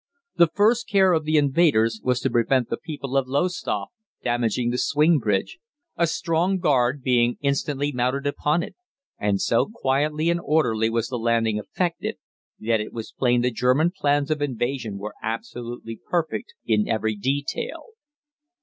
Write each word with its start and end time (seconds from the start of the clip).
The 0.35 0.47
first 0.55 0.87
care 0.89 1.13
of 1.13 1.25
the 1.25 1.37
invaders 1.37 2.01
was 2.03 2.19
to 2.21 2.29
prevent 2.31 2.69
the 2.71 2.77
people 2.83 3.15
of 3.15 3.27
Lowestoft 3.27 3.91
damaging 4.23 4.71
the 4.71 4.79
Swing 4.79 5.19
Bridge, 5.19 5.59
a 5.95 6.07
strong 6.07 6.57
guard 6.57 7.03
being 7.03 7.37
instantly 7.41 7.91
mounted 7.91 8.25
upon 8.25 8.63
it, 8.63 8.75
and 9.19 9.39
so 9.39 9.69
quietly 9.71 10.31
and 10.31 10.39
orderly 10.43 10.89
was 10.89 11.09
the 11.09 11.19
landing 11.19 11.59
effected 11.59 12.15
that 12.59 12.81
it 12.81 12.91
was 12.93 13.11
plain 13.13 13.41
the 13.41 13.51
German 13.51 13.91
plans 13.95 14.31
of 14.31 14.41
invasion 14.41 14.97
were 14.97 15.13
absolutely 15.21 15.99
perfect 16.09 16.55
in 16.65 16.87
every 16.87 17.15
detail. 17.15 17.89